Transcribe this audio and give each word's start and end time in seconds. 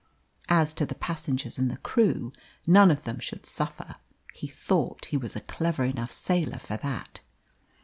As 0.49 0.73
to 0.73 0.85
the 0.87 0.95
passengers 0.95 1.59
and 1.59 1.69
the 1.69 1.77
crew, 1.77 2.33
none 2.65 2.89
of 2.89 3.03
them 3.03 3.19
should 3.19 3.45
suffer; 3.45 3.97
he 4.33 4.47
thought 4.47 5.05
he 5.05 5.15
was 5.17 5.35
a 5.35 5.41
clever 5.41 5.83
enough 5.83 6.11
sailor 6.11 6.57
for 6.57 6.75
that. 6.77 7.19